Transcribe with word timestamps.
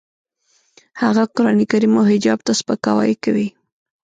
هغه 1.01 1.23
قرانکریم 1.35 1.93
او 1.99 2.03
حجاب 2.11 2.39
ته 2.45 2.51
سپکاوی 2.59 3.13
کوي 3.23 3.47